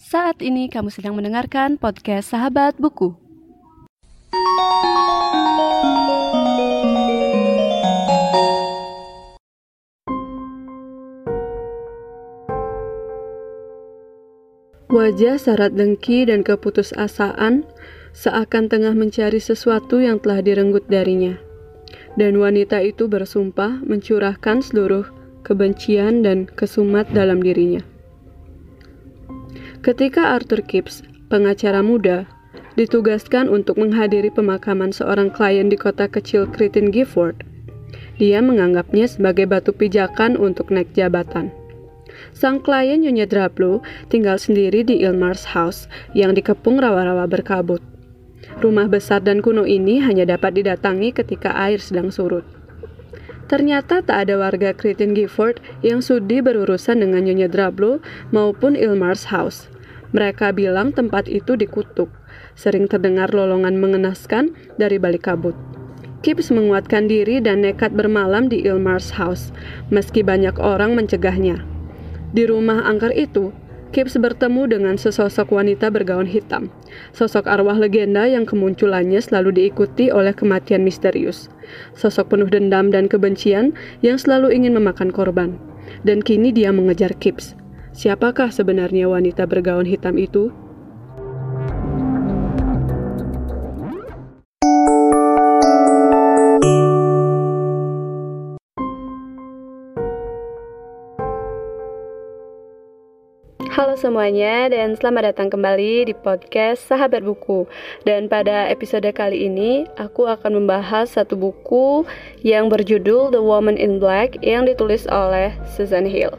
[0.00, 3.12] Saat ini kamu sedang mendengarkan podcast Sahabat Buku.
[14.88, 17.68] Wajah syarat dengki dan keputusasaan
[18.16, 21.36] seakan tengah mencari sesuatu yang telah direnggut darinya.
[22.16, 25.04] Dan wanita itu bersumpah mencurahkan seluruh
[25.44, 27.89] kebencian dan kesumat dalam dirinya.
[29.80, 31.00] Ketika Arthur Kipps,
[31.32, 32.28] pengacara muda,
[32.76, 37.40] ditugaskan untuk menghadiri pemakaman seorang klien di kota kecil Kritin Gifford,
[38.20, 41.48] dia menganggapnya sebagai batu pijakan untuk naik jabatan.
[42.36, 43.80] Sang klien Nyonya Drablo
[44.12, 47.80] tinggal sendiri di Ilmar's House yang dikepung rawa-rawa berkabut.
[48.60, 52.44] Rumah besar dan kuno ini hanya dapat didatangi ketika air sedang surut.
[53.50, 57.98] Ternyata tak ada warga Kritin Gifford yang sudi berurusan dengan Nyonya Drablo
[58.30, 59.66] maupun Ilmar's House.
[60.14, 62.14] Mereka bilang tempat itu dikutuk.
[62.54, 65.58] Sering terdengar lolongan mengenaskan dari balik kabut.
[66.22, 69.50] Kips menguatkan diri dan nekat bermalam di Ilmar's House,
[69.90, 71.66] meski banyak orang mencegahnya.
[72.30, 73.50] Di rumah angker itu,
[73.90, 76.70] Kips bertemu dengan sesosok wanita bergaun hitam,
[77.10, 81.50] sosok arwah legenda yang kemunculannya selalu diikuti oleh kematian misterius,
[81.98, 85.58] sosok penuh dendam dan kebencian yang selalu ingin memakan korban.
[86.06, 87.58] Dan kini dia mengejar Kips.
[87.90, 90.54] Siapakah sebenarnya wanita bergaun hitam itu?
[103.90, 107.66] Halo semuanya dan selamat datang kembali di podcast Sahabat Buku.
[108.06, 112.06] Dan pada episode kali ini aku akan membahas satu buku
[112.46, 116.30] yang berjudul The Woman in Black yang ditulis oleh Susan Hill.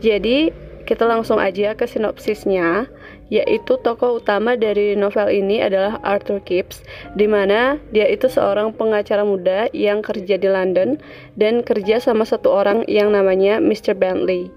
[0.00, 0.48] Jadi
[0.88, 2.88] kita langsung aja ke sinopsisnya,
[3.28, 6.80] yaitu tokoh utama dari novel ini adalah Arthur Kipps,
[7.12, 10.96] di mana dia itu seorang pengacara muda yang kerja di London
[11.36, 13.92] dan kerja sama satu orang yang namanya Mr.
[13.92, 14.48] Bentley.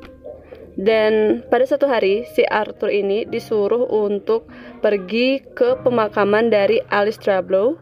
[0.80, 4.48] Dan pada satu hari, si Arthur ini disuruh untuk
[4.80, 7.76] pergi ke pemakaman dari Alice Trablow,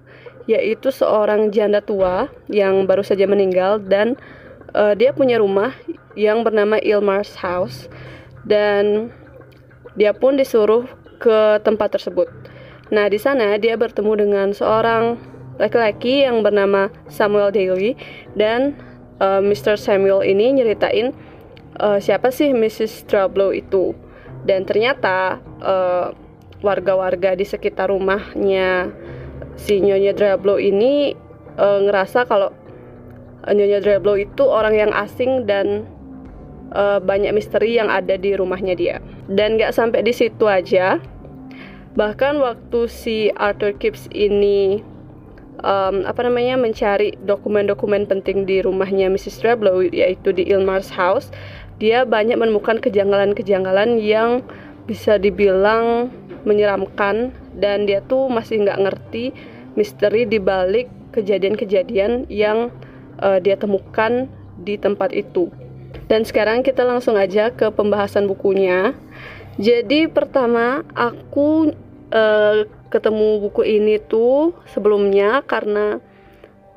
[0.49, 4.17] yaitu seorang janda tua yang baru saja meninggal dan
[4.73, 5.77] uh, dia punya rumah
[6.17, 7.85] yang bernama Ilmar's House
[8.49, 9.13] dan
[9.93, 10.89] dia pun disuruh
[11.21, 12.25] ke tempat tersebut.
[12.89, 15.21] Nah, di sana dia bertemu dengan seorang
[15.61, 17.93] laki-laki yang bernama Samuel Daly
[18.33, 18.73] dan
[19.21, 19.77] uh, Mr.
[19.77, 21.13] Samuel ini nyeritain
[21.79, 23.05] uh, siapa sih Mrs.
[23.07, 23.93] Trablow itu
[24.45, 26.13] dan ternyata warga
[26.57, 28.89] warga-warga di sekitar rumahnya
[29.57, 31.13] si Nyonya Trablow ini
[31.57, 32.53] uh, ngerasa kalau
[33.45, 35.85] Nyonya Trablow itu orang yang asing dan
[36.73, 38.97] uh, banyak misteri yang ada di rumahnya dia
[39.29, 41.01] dan gak sampai di situ aja
[41.97, 44.81] bahkan waktu si Arthur Kipps ini
[45.61, 49.41] um, apa namanya mencari dokumen-dokumen penting di rumahnya Mrs.
[49.41, 51.29] Trablow yaitu di Ilmar's House
[51.77, 54.41] dia banyak menemukan kejanggalan-kejanggalan yang
[54.89, 56.09] bisa dibilang
[56.47, 59.35] menyeramkan dan dia tuh masih nggak ngerti
[59.77, 62.73] misteri di balik kejadian-kejadian yang
[63.21, 64.25] uh, dia temukan
[64.57, 65.53] di tempat itu.
[66.07, 68.95] Dan sekarang kita langsung aja ke pembahasan bukunya.
[69.57, 71.73] Jadi pertama aku
[72.13, 75.99] uh, ketemu buku ini tuh sebelumnya karena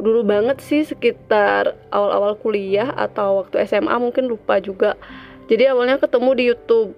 [0.00, 4.96] dulu banget sih sekitar awal-awal kuliah atau waktu SMA mungkin lupa juga.
[5.46, 6.90] Jadi awalnya ketemu di YouTube.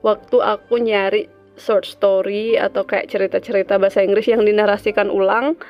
[0.00, 1.28] Waktu aku nyari
[1.60, 5.60] short story atau kayak cerita-cerita bahasa Inggris yang dinarasikan ulang.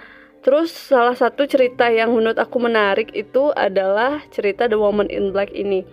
[0.41, 5.53] Terus salah satu cerita yang menurut aku menarik itu adalah cerita The Woman in Black
[5.53, 5.85] ini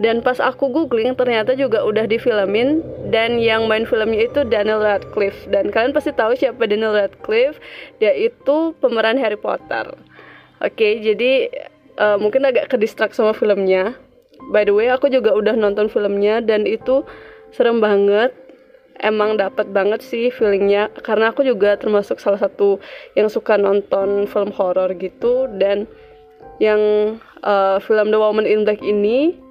[0.00, 2.80] dan pas aku googling ternyata juga udah difilmin.
[3.12, 5.44] Dan yang main filmnya itu Daniel Radcliffe.
[5.52, 7.60] Dan kalian pasti tahu siapa Daniel Radcliffe
[8.00, 9.92] dia itu pemeran Harry Potter.
[10.62, 11.50] Oke, jadi
[12.00, 13.98] uh, mungkin agak kedistrak sama filmnya.
[14.48, 17.04] By the way, aku juga udah nonton filmnya dan itu
[17.52, 18.32] serem banget.
[19.02, 20.88] Emang dapat banget sih feelingnya.
[21.02, 22.78] Karena aku juga termasuk salah satu
[23.18, 25.50] yang suka nonton film horor gitu.
[25.58, 25.90] Dan
[26.62, 26.80] yang
[27.42, 29.41] uh, film The Woman in Black ini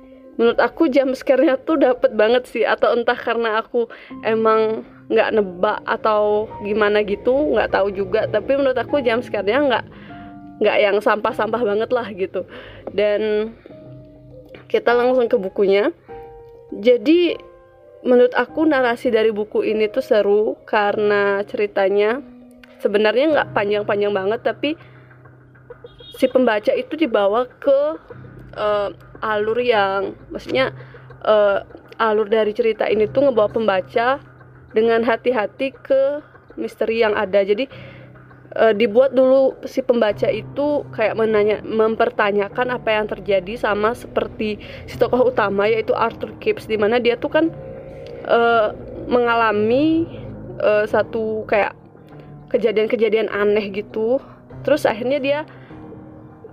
[0.41, 2.65] menurut aku jam scare-nya tuh dapat banget sih.
[2.65, 3.85] Atau entah karena aku
[4.25, 4.81] emang
[5.13, 8.25] nggak nebak atau gimana gitu nggak tahu juga.
[8.25, 9.85] Tapi menurut aku jam scare-nya nggak
[10.61, 12.49] nggak yang sampah-sampah banget lah gitu.
[12.89, 13.53] Dan
[14.65, 15.93] kita langsung ke bukunya.
[16.73, 17.37] Jadi
[18.01, 22.17] menurut aku narasi dari buku ini tuh seru karena ceritanya
[22.81, 24.73] sebenarnya nggak panjang-panjang banget tapi
[26.17, 27.79] si pembaca itu dibawa ke
[28.57, 28.89] uh,
[29.21, 30.73] alur yang maksudnya
[31.25, 31.61] uh,
[32.01, 34.17] alur dari cerita ini tuh ngebawa pembaca
[34.73, 36.25] dengan hati-hati ke
[36.57, 37.45] misteri yang ada.
[37.45, 37.69] Jadi
[38.57, 44.59] uh, dibuat dulu si pembaca itu kayak menanya mempertanyakan apa yang terjadi sama seperti
[44.89, 47.45] si tokoh utama yaitu Arthur Kipps di mana dia tuh kan
[48.27, 48.73] uh,
[49.05, 50.07] mengalami
[50.59, 51.77] uh, satu kayak
[52.51, 54.19] kejadian-kejadian aneh gitu.
[54.61, 55.39] Terus akhirnya dia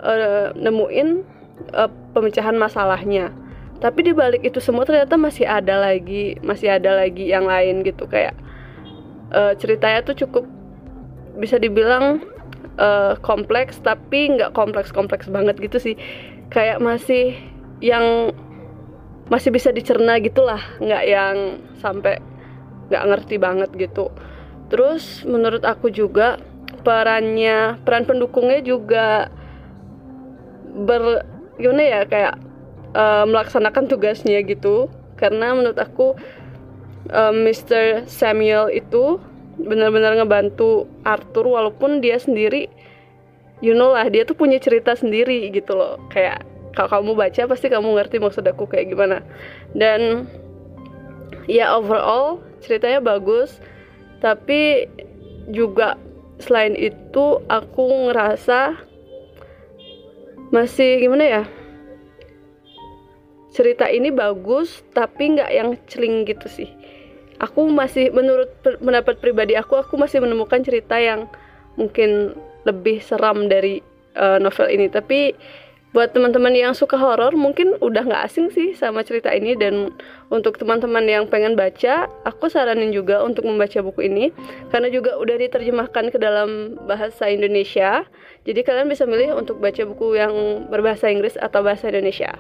[0.00, 1.37] uh, nemuin
[1.74, 3.32] uh, pemecahan masalahnya.
[3.78, 8.10] Tapi di balik itu semua ternyata masih ada lagi masih ada lagi yang lain gitu.
[8.10, 8.34] Kayak
[9.30, 10.44] uh, ceritanya tuh cukup
[11.38, 12.26] bisa dibilang
[12.82, 15.94] uh, kompleks tapi nggak kompleks kompleks banget gitu sih.
[16.50, 17.38] Kayak masih
[17.78, 18.34] yang
[19.30, 20.60] masih bisa dicerna gitulah.
[20.82, 21.36] Nggak yang
[21.78, 22.18] sampai
[22.90, 24.10] nggak ngerti banget gitu.
[24.68, 26.42] Terus menurut aku juga
[26.82, 29.30] perannya peran pendukungnya juga
[30.78, 32.34] ber gimana ya kayak
[32.94, 34.88] uh, melaksanakan tugasnya gitu
[35.18, 36.14] karena menurut aku
[37.10, 38.06] uh, Mr.
[38.06, 39.18] Samuel itu
[39.58, 42.70] benar-benar ngebantu Arthur walaupun dia sendiri
[43.58, 46.46] you know lah dia tuh punya cerita sendiri gitu loh kayak
[46.78, 49.18] kalau kamu baca pasti kamu ngerti maksud aku kayak gimana
[49.74, 50.30] dan
[51.50, 53.58] ya overall ceritanya bagus
[54.22, 54.86] tapi
[55.50, 55.98] juga
[56.38, 58.78] selain itu aku ngerasa
[60.48, 61.42] masih gimana ya?
[63.52, 66.70] Cerita ini bagus tapi nggak yang celing gitu sih.
[67.38, 71.30] Aku masih menurut pendapat pribadi aku aku masih menemukan cerita yang
[71.78, 72.34] mungkin
[72.66, 73.80] lebih seram dari
[74.18, 74.90] uh, novel ini.
[74.90, 75.34] Tapi
[75.96, 79.88] buat teman-teman yang suka horor mungkin udah nggak asing sih sama cerita ini dan
[80.28, 84.28] untuk teman-teman yang pengen baca aku saranin juga untuk membaca buku ini
[84.68, 88.04] karena juga udah diterjemahkan ke dalam bahasa Indonesia
[88.44, 92.36] jadi kalian bisa milih untuk baca buku yang berbahasa Inggris atau bahasa Indonesia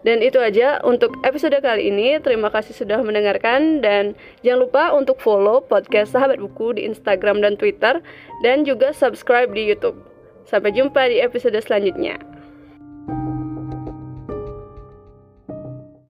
[0.00, 2.16] dan itu aja untuk episode kali ini.
[2.24, 7.60] Terima kasih sudah mendengarkan dan jangan lupa untuk follow podcast Sahabat Buku di Instagram dan
[7.60, 8.00] Twitter
[8.40, 10.00] dan juga subscribe di YouTube.
[10.48, 12.29] Sampai jumpa di episode selanjutnya.